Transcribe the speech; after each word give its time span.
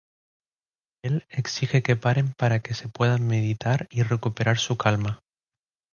Él 1.03 1.27
exige 1.29 1.83
que 1.83 1.95
paren 1.95 2.33
para 2.33 2.61
que 2.63 2.73
pueda 2.87 3.19
meditar 3.19 3.87
y 3.91 4.01
recuperar 4.01 4.57
su 4.57 4.75
calma. 4.75 5.19